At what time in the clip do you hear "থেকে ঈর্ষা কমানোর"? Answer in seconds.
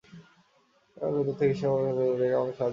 1.39-1.93